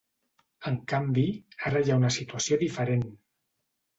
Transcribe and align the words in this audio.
En 0.69 0.77
canvi, 0.93 1.25
ara 1.71 1.83
hi 1.85 1.93
ha 1.95 1.99
una 2.01 2.11
situació 2.17 2.59
diferent. 2.65 3.07